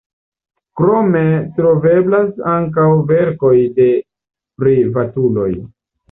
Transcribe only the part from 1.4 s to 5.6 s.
troveblas ankaŭ verkoj de privatuloj.